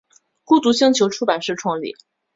[0.45, 1.95] 孤独星球出版社创立。